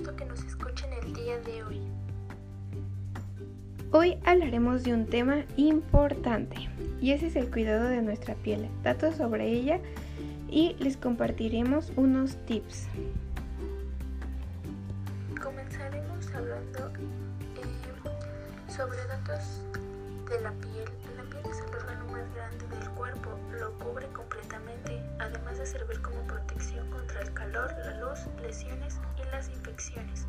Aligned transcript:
que 0.00 0.24
nos 0.24 0.42
escuchen 0.44 0.90
el 1.02 1.12
día 1.12 1.38
de 1.40 1.62
hoy. 1.64 1.80
Hoy 3.90 4.16
hablaremos 4.24 4.84
de 4.84 4.94
un 4.94 5.04
tema 5.04 5.44
importante 5.58 6.56
y 6.98 7.10
ese 7.12 7.26
es 7.26 7.36
el 7.36 7.50
cuidado 7.50 7.88
de 7.88 8.00
nuestra 8.00 8.34
piel, 8.36 8.70
datos 8.82 9.16
sobre 9.16 9.48
ella 9.48 9.80
y 10.48 10.76
les 10.78 10.96
compartiremos 10.96 11.92
unos 11.96 12.36
tips. 12.46 12.86
Comenzaremos 15.42 16.26
hablando 16.34 16.90
eh, 17.58 18.72
sobre 18.74 18.96
datos 19.08 19.60
de 20.30 20.40
la 20.40 20.52
piel. 20.52 20.88
La 21.18 21.22
piel 21.24 21.52
es 21.52 21.58
el 21.58 21.74
órgano 21.76 22.06
más 22.06 22.34
grande 22.34 22.78
del 22.78 22.88
cuerpo, 22.92 23.28
lo 23.60 23.72
cubre 23.78 24.06
completamente 24.06 24.71
servir 25.66 26.00
como 26.02 26.20
protección 26.26 26.88
contra 26.90 27.20
el 27.20 27.32
calor, 27.32 27.72
la 27.84 28.00
luz, 28.00 28.20
lesiones 28.40 28.98
y 29.20 29.30
las 29.30 29.48
infecciones. 29.48 30.26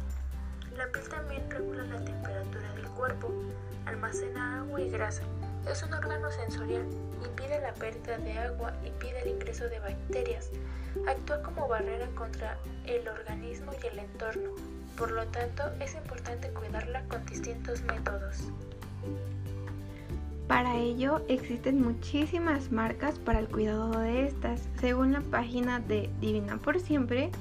La 0.78 0.88
piel 0.88 1.08
también 1.08 1.50
regula 1.50 1.84
la 1.84 2.04
temperatura 2.04 2.74
del 2.74 2.88
cuerpo, 2.90 3.32
almacena 3.86 4.60
agua 4.60 4.82
y 4.82 4.90
grasa. 4.90 5.24
Es 5.70 5.84
un 5.84 5.94
órgano 5.94 6.32
sensorial, 6.32 6.86
impide 7.26 7.62
la 7.62 7.74
pérdida 7.74 8.18
de 8.18 8.38
agua, 8.40 8.74
impide 8.84 9.22
el 9.22 9.30
ingreso 9.30 9.70
de 9.70 9.80
bacterias, 9.80 10.50
actúa 11.08 11.42
como 11.42 11.68
barrera 11.68 12.08
contra 12.16 12.58
el 12.86 13.08
organismo 13.08 13.72
y 13.82 13.88
el 13.88 14.00
entorno. 14.00 14.52
Por 14.98 15.12
lo 15.12 15.26
tanto, 15.28 15.64
es 15.80 15.96
importante 15.96 16.50
cuidarla 16.50 17.04
con 17.08 17.26
distintos 17.26 17.82
métodos. 17.84 18.50
Para 20.54 20.78
ello 20.78 21.24
existen 21.30 21.82
muchísimas 21.82 22.72
marcas 22.72 23.18
para 23.18 23.40
el 23.40 23.48
cuidado 23.48 23.90
de 23.98 24.28
estas. 24.28 24.70
Según 24.80 25.14
la 25.14 25.22
página 25.22 25.80
de 25.80 26.12
Divina 26.22 26.58
por 26.58 26.80
Siempre, 26.80 27.32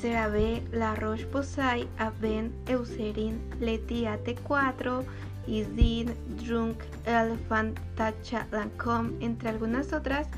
CeraVe, 0.00 0.62
La 0.70 0.94
Roche-Posay, 0.94 1.88
Aven, 1.98 2.54
Eucerin, 2.68 3.40
Letia 3.58 4.22
T4, 4.22 5.02
Isdin, 5.48 6.14
Drunk, 6.40 6.78
Elephant, 7.04 7.80
Tacha, 7.96 8.46
Lancome, 8.52 9.14
entre 9.24 9.48
algunas 9.48 9.92
otras, 9.92 10.28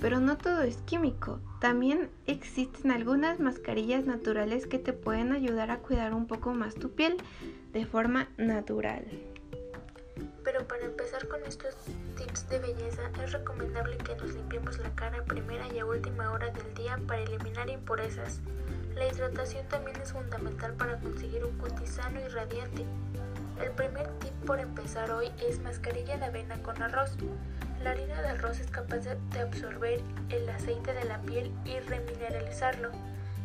pero 0.00 0.20
no 0.20 0.38
todo 0.38 0.62
es 0.62 0.78
químico. 0.86 1.38
También 1.60 2.08
existen 2.26 2.92
algunas 2.92 3.40
mascarillas 3.40 4.06
naturales 4.06 4.66
que 4.66 4.78
te 4.78 4.94
pueden 4.94 5.32
ayudar 5.32 5.70
a 5.70 5.80
cuidar 5.80 6.14
un 6.14 6.26
poco 6.26 6.54
más 6.54 6.76
tu 6.76 6.92
piel 6.92 7.18
de 7.74 7.84
forma 7.84 8.26
natural. 8.38 9.04
Con 11.26 11.44
estos 11.44 11.74
tips 12.16 12.48
de 12.48 12.60
belleza 12.60 13.10
es 13.22 13.32
recomendable 13.32 13.96
que 13.98 14.14
nos 14.14 14.34
limpiemos 14.34 14.78
la 14.78 14.94
cara 14.94 15.18
a 15.18 15.24
primera 15.24 15.66
y 15.66 15.80
a 15.80 15.84
última 15.84 16.30
hora 16.30 16.48
del 16.50 16.74
día 16.74 16.96
para 17.08 17.22
eliminar 17.22 17.68
impurezas. 17.68 18.40
La 18.94 19.08
hidratación 19.08 19.66
también 19.66 20.00
es 20.00 20.12
fundamental 20.12 20.74
para 20.74 21.00
conseguir 21.00 21.44
un 21.44 21.58
cutis 21.58 21.90
sano 21.90 22.20
y 22.20 22.28
radiante. 22.28 22.84
El 23.60 23.72
primer 23.72 24.06
tip 24.20 24.32
por 24.46 24.60
empezar 24.60 25.10
hoy 25.10 25.32
es 25.40 25.60
mascarilla 25.60 26.18
de 26.18 26.26
avena 26.26 26.62
con 26.62 26.80
arroz. 26.80 27.16
La 27.82 27.90
harina 27.90 28.22
de 28.22 28.28
arroz 28.28 28.60
es 28.60 28.70
capaz 28.70 28.98
de 28.98 29.40
absorber 29.40 30.00
el 30.28 30.48
aceite 30.48 30.94
de 30.94 31.04
la 31.04 31.20
piel 31.22 31.52
y 31.64 31.80
remineralizarlo. 31.80 32.90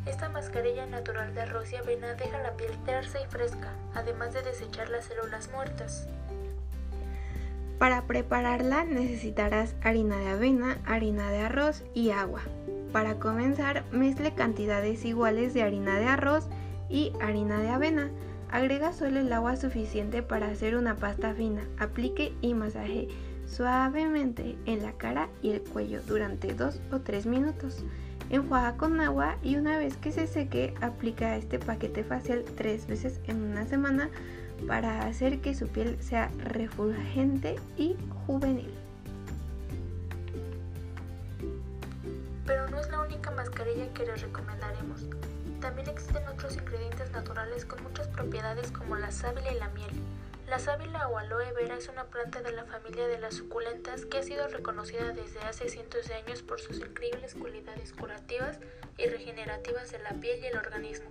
Esta 0.06 0.30
mascarilla 0.30 0.86
natural 0.86 1.34
de 1.34 1.42
arroz 1.42 1.72
y 1.72 1.78
avena 1.78 2.14
deja 2.14 2.40
la 2.44 2.56
piel 2.56 2.72
tersa 2.86 3.20
y 3.20 3.26
fresca, 3.26 3.74
además 3.96 4.34
de 4.34 4.44
desechar 4.44 4.90
las 4.90 5.06
células 5.06 5.50
muertas. 5.52 6.08
Para 7.80 8.08
prepararla 8.08 8.86
necesitarás 8.86 9.76
harina 9.82 10.18
de 10.18 10.30
avena, 10.30 10.78
harina 10.86 11.30
de 11.32 11.40
arroz 11.40 11.84
y 11.94 12.12
agua. 12.12 12.42
Para 12.92 13.16
comenzar, 13.20 13.84
mezcle 13.92 14.34
cantidades 14.34 15.04
iguales 15.04 15.54
de 15.54 15.64
harina 15.64 15.98
de 15.98 16.06
arroz 16.06 16.48
y 16.90 17.12
harina 17.20 17.60
de 17.60 17.70
avena. 17.70 18.12
Agrega 18.52 18.94
solo 18.94 19.20
el 19.20 19.34
agua 19.34 19.56
suficiente 19.56 20.22
para 20.22 20.48
hacer 20.48 20.76
una 20.76 20.96
pasta 20.96 21.34
fina. 21.34 21.64
Aplique 21.80 22.34
y 22.42 22.54
masaje 22.54 23.08
suavemente 23.46 24.56
en 24.66 24.84
la 24.84 24.94
cara 24.94 25.30
y 25.42 25.50
el 25.50 25.62
cuello 25.62 26.02
durante 26.08 26.54
2 26.54 26.82
o 26.92 27.00
3 27.00 27.26
minutos. 27.26 27.84
Enjuaga 28.34 28.78
con 28.78 29.00
agua 29.00 29.38
y 29.44 29.58
una 29.58 29.78
vez 29.78 29.96
que 29.98 30.12
se 30.12 30.26
seque, 30.26 30.74
aplica 30.82 31.36
este 31.36 31.60
paquete 31.60 32.04
facial 32.04 32.44
3 32.58 32.88
veces 32.88 33.20
en 33.28 33.44
una 33.44 33.68
semana 33.68 34.10
para 34.68 35.06
hacer 35.06 35.40
que 35.40 35.54
su 35.54 35.68
piel 35.68 36.02
sea 36.02 36.32
refulgente 36.40 37.58
y 37.78 37.96
juvenil. 38.26 38.74
Pero 42.48 42.68
no 42.70 42.80
es 42.80 42.90
la 42.90 43.02
única 43.02 43.30
mascarilla 43.30 43.94
que 43.94 44.04
les 44.08 44.24
recomendaremos. 44.24 45.06
También 45.62 45.90
existen 45.90 46.28
otros 46.28 46.58
ingredientes 46.58 47.12
naturales 47.12 47.66
con 47.66 47.84
muchas 47.84 48.08
propiedades 48.08 48.72
como 48.72 48.96
la 48.96 49.12
sábila 49.12 49.52
y 49.52 49.60
la 49.60 49.70
miel. 49.70 49.92
La 50.48 50.60
sábila 50.60 51.08
o 51.08 51.18
aloe 51.18 51.54
vera 51.54 51.78
es 51.78 51.88
una 51.88 52.04
planta 52.06 52.42
de 52.42 52.52
la 52.52 52.66
familia 52.66 53.08
de 53.08 53.18
las 53.18 53.36
suculentas 53.36 54.06
que 54.06 54.18
ha 54.18 54.24
sido 54.24 54.48
reconocida 54.50 55.14
desde 55.14 55.40
hace 55.40 55.70
cientos 55.70 56.08
de 56.08 56.16
años 56.16 56.42
por 56.42 56.60
sus 56.60 56.80
increíbles 56.80 57.34
cualidades 57.34 57.94
curativas 57.94 58.60
y 58.98 59.08
regenerativas 59.08 59.92
de 59.92 60.00
la 60.00 60.12
piel 60.12 60.40
y 60.44 60.48
el 60.48 60.58
organismo. 60.58 61.10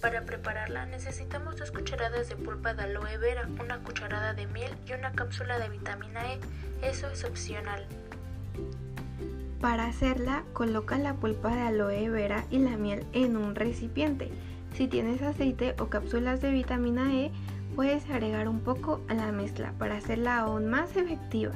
Para 0.00 0.26
prepararla 0.26 0.84
necesitamos 0.86 1.56
dos 1.56 1.70
cucharadas 1.70 2.28
de 2.28 2.36
pulpa 2.36 2.74
de 2.74 2.82
aloe 2.82 3.16
vera, 3.18 3.48
una 3.60 3.82
cucharada 3.82 4.34
de 4.34 4.46
miel 4.46 4.74
y 4.86 4.92
una 4.92 5.12
cápsula 5.12 5.58
de 5.58 5.68
vitamina 5.68 6.32
E. 6.32 6.40
Eso 6.82 7.08
es 7.08 7.24
opcional. 7.24 7.86
Para 9.60 9.86
hacerla, 9.86 10.44
coloca 10.52 10.98
la 10.98 11.14
pulpa 11.14 11.54
de 11.54 11.62
aloe 11.62 12.10
vera 12.10 12.44
y 12.50 12.58
la 12.58 12.76
miel 12.76 13.06
en 13.12 13.36
un 13.36 13.54
recipiente. 13.54 14.30
Si 14.74 14.86
tienes 14.86 15.22
aceite 15.22 15.74
o 15.78 15.88
cápsulas 15.88 16.42
de 16.42 16.50
vitamina 16.50 17.14
E, 17.14 17.32
puedes 17.76 18.08
agregar 18.08 18.48
un 18.48 18.60
poco 18.60 19.02
a 19.06 19.14
la 19.14 19.30
mezcla 19.30 19.72
para 19.78 19.98
hacerla 19.98 20.38
aún 20.38 20.66
más 20.66 20.96
efectiva. 20.96 21.54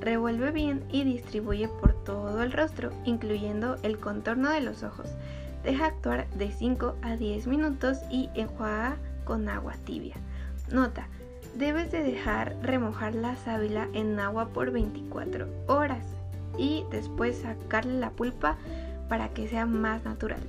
Revuelve 0.00 0.50
bien 0.50 0.84
y 0.90 1.04
distribuye 1.04 1.68
por 1.68 1.94
todo 2.04 2.42
el 2.42 2.50
rostro, 2.50 2.90
incluyendo 3.04 3.76
el 3.84 3.98
contorno 3.98 4.50
de 4.50 4.60
los 4.60 4.82
ojos. 4.82 5.06
Deja 5.62 5.86
actuar 5.86 6.28
de 6.30 6.50
5 6.50 6.96
a 7.02 7.16
10 7.16 7.46
minutos 7.46 7.98
y 8.10 8.28
enjuaga 8.34 8.96
con 9.24 9.48
agua 9.48 9.74
tibia. 9.84 10.16
Nota, 10.72 11.06
debes 11.56 11.92
de 11.92 12.02
dejar 12.02 12.56
remojar 12.60 13.14
la 13.14 13.36
sábila 13.36 13.88
en 13.94 14.18
agua 14.18 14.48
por 14.48 14.72
24 14.72 15.46
horas 15.68 16.04
y 16.58 16.84
después 16.90 17.38
sacarle 17.38 18.00
la 18.00 18.10
pulpa 18.10 18.58
para 19.08 19.28
que 19.28 19.46
sea 19.46 19.66
más 19.66 20.04
natural. 20.04 20.40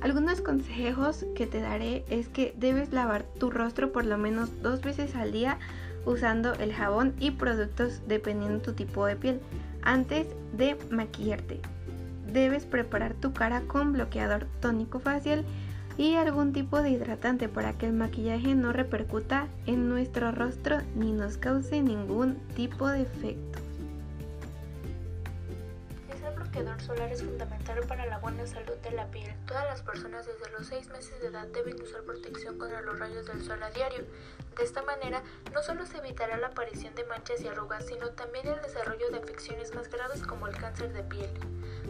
Algunos 0.00 0.40
consejos 0.40 1.26
que 1.34 1.48
te 1.48 1.60
daré 1.60 2.04
es 2.08 2.28
que 2.28 2.54
debes 2.56 2.92
lavar 2.92 3.24
tu 3.40 3.50
rostro 3.50 3.90
por 3.90 4.04
lo 4.04 4.16
menos 4.16 4.62
dos 4.62 4.80
veces 4.80 5.16
al 5.16 5.32
día 5.32 5.58
usando 6.06 6.54
el 6.54 6.72
jabón 6.72 7.14
y 7.18 7.32
productos 7.32 8.00
dependiendo 8.06 8.60
tu 8.60 8.74
tipo 8.74 9.06
de 9.06 9.16
piel 9.16 9.40
antes 9.82 10.28
de 10.56 10.76
maquillarte. 10.90 11.60
Debes 12.32 12.64
preparar 12.64 13.14
tu 13.14 13.32
cara 13.32 13.62
con 13.62 13.92
bloqueador 13.92 14.46
tónico 14.60 15.00
facial 15.00 15.44
y 15.96 16.14
algún 16.14 16.52
tipo 16.52 16.80
de 16.80 16.90
hidratante 16.90 17.48
para 17.48 17.72
que 17.72 17.86
el 17.86 17.92
maquillaje 17.92 18.54
no 18.54 18.72
repercuta 18.72 19.48
en 19.66 19.88
nuestro 19.88 20.30
rostro 20.30 20.78
ni 20.94 21.10
nos 21.10 21.38
cause 21.38 21.82
ningún 21.82 22.36
tipo 22.54 22.86
de 22.86 23.02
efecto 23.02 23.67
bloqueador 26.58 26.82
solar 26.82 27.12
es 27.12 27.22
fundamental 27.22 27.80
para 27.86 28.06
la 28.06 28.18
buena 28.18 28.44
salud 28.46 28.76
de 28.82 28.90
la 28.90 29.06
piel. 29.06 29.32
Todas 29.46 29.64
las 29.66 29.82
personas 29.82 30.26
desde 30.26 30.50
los 30.50 30.66
6 30.66 30.88
meses 30.90 31.20
de 31.20 31.28
edad 31.28 31.46
deben 31.48 31.80
usar 31.80 32.02
protección 32.02 32.58
contra 32.58 32.80
los 32.80 32.98
rayos 32.98 33.26
del 33.26 33.44
sol 33.44 33.62
a 33.62 33.70
diario. 33.70 34.04
De 34.56 34.64
esta 34.64 34.82
manera, 34.82 35.22
no 35.52 35.62
solo 35.62 35.86
se 35.86 35.98
evitará 35.98 36.36
la 36.36 36.48
aparición 36.48 36.94
de 36.96 37.04
manchas 37.04 37.40
y 37.42 37.48
arrugas, 37.48 37.86
sino 37.86 38.10
también 38.10 38.48
el 38.48 38.60
desarrollo 38.60 39.08
de 39.10 39.18
afecciones 39.18 39.72
más 39.74 39.88
graves 39.88 40.22
como 40.22 40.48
el 40.48 40.56
cáncer 40.56 40.92
de 40.92 41.04
piel. 41.04 41.30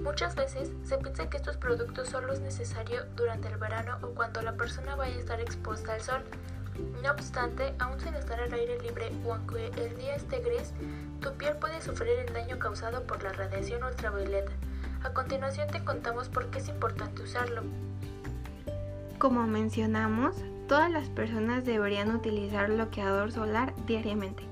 Muchas 0.02 0.34
veces 0.34 0.70
se 0.84 0.98
piensa 0.98 1.30
que 1.30 1.38
estos 1.38 1.56
productos 1.56 2.10
solo 2.10 2.34
es 2.34 2.40
necesario 2.40 3.06
durante 3.16 3.48
el 3.48 3.56
verano 3.56 3.98
o 4.02 4.08
cuando 4.08 4.42
la 4.42 4.52
persona 4.52 4.96
vaya 4.96 5.16
a 5.16 5.20
estar 5.20 5.40
expuesta 5.40 5.94
al 5.94 6.02
sol. 6.02 6.22
No 7.02 7.10
obstante, 7.10 7.74
aún 7.78 8.00
sin 8.00 8.14
estar 8.14 8.40
al 8.40 8.52
aire 8.52 8.80
libre 8.80 9.10
o 9.24 9.34
aunque 9.34 9.66
el 9.76 9.96
día 9.96 10.14
esté 10.14 10.40
gris, 10.40 10.72
tu 11.20 11.32
piel 11.32 11.56
puede 11.56 11.80
sufrir 11.80 12.18
el 12.26 12.32
daño 12.32 12.58
causado 12.58 13.02
por 13.04 13.22
la 13.22 13.32
radiación 13.32 13.82
ultravioleta. 13.82 14.52
A 15.02 15.10
continuación 15.10 15.68
te 15.68 15.84
contamos 15.84 16.28
por 16.28 16.46
qué 16.50 16.58
es 16.58 16.68
importante 16.68 17.22
usarlo. 17.22 17.62
Como 19.18 19.46
mencionamos, 19.46 20.36
todas 20.68 20.90
las 20.90 21.08
personas 21.08 21.64
deberían 21.64 22.14
utilizar 22.14 22.70
bloqueador 22.70 23.32
solar 23.32 23.74
diariamente. 23.86 24.44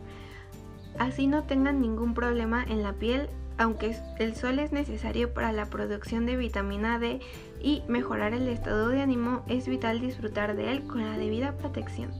Así 0.99 1.27
no 1.27 1.45
tengan 1.45 1.81
ningún 1.81 2.15
problema 2.15 2.65
en 2.65 2.83
la 2.83 2.93
piel, 2.93 3.29
aunque 3.59 3.97
el 4.19 4.35
sol 4.35 4.59
es 4.59 4.73
necesario 4.73 5.33
para 5.33 5.53
la 5.53 5.67
producción 5.67 6.27
de 6.27 6.37
vitamina 6.37 6.99
D 6.99 7.21
y 7.61 7.83
mejorar 7.89 8.33
el 8.35 8.49
estado 8.49 8.89
de 8.89 9.01
ánimo, 9.01 9.45
es 9.49 9.67
vital 9.69 10.01
disfrutar 10.01 10.57
de 10.57 10.73
él 10.73 10.87
con 10.87 11.03
la 11.03 11.17
debida 11.17 11.53
protección 11.57 12.11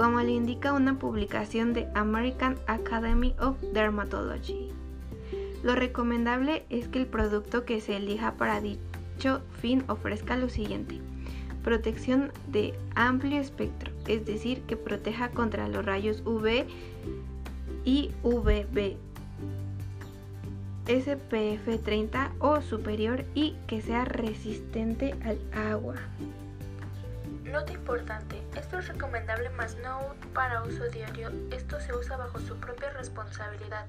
como 0.00 0.20
le 0.20 0.32
indica 0.32 0.72
una 0.72 0.98
publicación 0.98 1.74
de 1.74 1.86
American 1.94 2.56
Academy 2.66 3.34
of 3.38 3.60
Dermatology. 3.74 4.70
Lo 5.62 5.74
recomendable 5.74 6.64
es 6.70 6.88
que 6.88 7.00
el 7.00 7.06
producto 7.06 7.66
que 7.66 7.82
se 7.82 7.96
elija 7.96 8.32
para 8.32 8.62
dicho 8.62 9.42
fin 9.60 9.84
ofrezca 9.88 10.38
lo 10.38 10.48
siguiente. 10.48 11.00
protección 11.62 12.32
de 12.46 12.72
amplio 12.94 13.38
espectro, 13.38 13.92
es 14.06 14.24
decir, 14.24 14.62
que 14.62 14.78
proteja 14.78 15.28
contra 15.28 15.68
los 15.68 15.84
rayos 15.84 16.22
UV 16.24 16.64
y 17.84 18.12
UVB, 18.22 18.96
SPF 20.90 21.84
30 21.84 22.32
o 22.40 22.60
superior 22.60 23.24
y 23.34 23.54
que 23.68 23.80
sea 23.80 24.04
resistente 24.04 25.14
al 25.24 25.38
agua. 25.70 25.94
Nota 27.44 27.72
importante, 27.72 28.42
esto 28.56 28.80
es 28.80 28.88
recomendable 28.88 29.50
más 29.50 29.76
no 29.76 30.00
para 30.34 30.64
uso 30.64 30.88
diario, 30.88 31.30
esto 31.52 31.80
se 31.80 31.94
usa 31.94 32.16
bajo 32.16 32.40
su 32.40 32.56
propia 32.56 32.90
responsabilidad. 32.90 33.86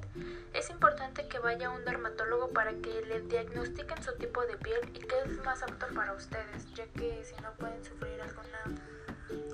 Es 0.53 0.69
importante 0.69 1.27
que 1.27 1.39
vaya 1.39 1.69
a 1.69 1.71
un 1.71 1.83
dermatólogo 1.85 2.49
para 2.49 2.71
que 2.71 3.01
le 3.07 3.21
diagnostiquen 3.21 4.03
su 4.03 4.13
tipo 4.17 4.45
de 4.45 4.57
piel 4.57 4.81
y 4.93 4.99
que 4.99 5.15
es 5.25 5.43
más 5.43 5.63
apto 5.63 5.87
para 5.95 6.13
ustedes, 6.13 6.71
ya 6.75 6.85
que 6.85 7.23
si 7.23 7.33
no 7.41 7.51
pueden 7.57 7.83
sufrir 7.83 8.21
alguna 8.21 8.77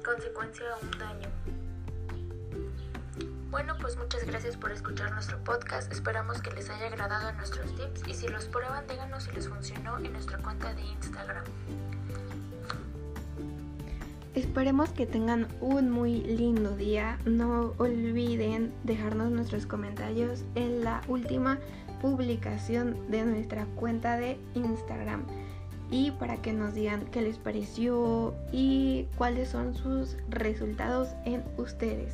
consecuencia 0.03 0.65
o 0.75 0.85
un 0.85 0.99
daño. 0.99 1.56
Bueno, 3.49 3.75
pues 3.79 3.95
muchas 3.95 4.25
gracias 4.25 4.57
por 4.57 4.73
escuchar 4.73 5.13
nuestro 5.13 5.41
podcast. 5.43 5.89
Esperamos 5.89 6.41
que 6.41 6.51
les 6.51 6.69
haya 6.69 6.87
agradado 6.87 7.31
nuestros 7.33 7.73
tips 7.75 8.05
y 8.05 8.13
si 8.13 8.27
los 8.27 8.45
prueban, 8.45 8.85
díganos 8.87 9.23
si 9.23 9.31
les 9.31 9.47
funcionó 9.47 9.97
en 9.99 10.11
nuestra 10.11 10.37
cuenta 10.39 10.73
de 10.73 10.81
Instagram. 10.81 11.45
Esperemos 14.35 14.89
que 14.89 15.05
tengan 15.05 15.47
un 15.61 15.89
muy 15.89 16.21
lindo 16.23 16.75
día. 16.75 17.17
No 17.25 17.73
olviden 17.77 18.73
dejarnos 18.83 19.31
nuestros 19.31 19.65
comentarios 19.65 20.43
en 20.55 20.83
la 20.83 21.01
última 21.07 21.57
publicación 22.01 23.09
de 23.09 23.23
nuestra 23.23 23.65
cuenta 23.77 24.17
de 24.17 24.37
Instagram 24.55 25.23
y 25.89 26.11
para 26.11 26.41
que 26.41 26.51
nos 26.51 26.73
digan 26.73 27.05
qué 27.11 27.21
les 27.21 27.37
pareció 27.37 28.35
y 28.51 29.07
cuáles 29.17 29.49
son 29.49 29.73
sus 29.73 30.17
resultados 30.29 31.09
en 31.23 31.45
ustedes. 31.57 32.13